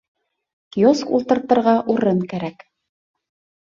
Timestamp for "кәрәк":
2.35-2.69